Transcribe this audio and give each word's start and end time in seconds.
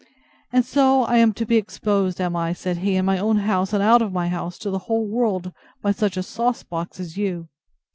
And 0.51 0.65
so 0.65 1.03
I 1.03 1.17
am 1.17 1.31
to 1.33 1.45
be 1.45 1.57
exposed, 1.57 2.19
am 2.19 2.35
I, 2.35 2.53
said 2.53 2.77
he, 2.79 2.95
in 2.95 3.05
my 3.05 3.19
own 3.19 3.37
house, 3.37 3.71
and 3.71 3.83
out 3.83 4.01
of 4.01 4.11
my 4.11 4.29
house, 4.29 4.57
to 4.57 4.71
the 4.71 4.79
whole 4.89 5.05
world, 5.07 5.53
by 5.83 5.91
such 5.91 6.17
a 6.17 6.23
sauce 6.23 6.63
box 6.63 6.99
as 6.99 7.17
you? 7.17 7.49